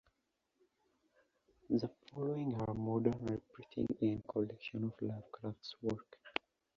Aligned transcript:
The 1.69 1.87
following 2.09 2.55
are 2.59 2.73
modern 2.73 3.13
reprintings 3.19 4.01
and 4.01 4.27
collections 4.27 4.85
of 4.85 4.93
Lovecraft's 4.99 5.75
work. 5.83 6.17